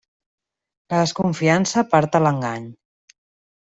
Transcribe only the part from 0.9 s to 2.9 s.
La desconfiança aparta l'engany.